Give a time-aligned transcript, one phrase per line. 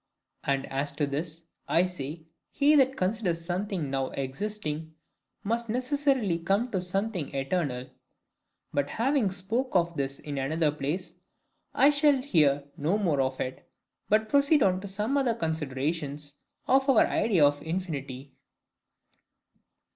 [0.43, 4.95] And as to this, I say, he that considers something now existing,
[5.43, 7.85] must necessarily come to Something eternal.
[8.73, 11.13] But having spoke of this in another place,
[11.75, 13.69] I shall say here no more of it,
[14.09, 16.33] but proceed on to some other considerations
[16.67, 18.33] of our idea of infinity.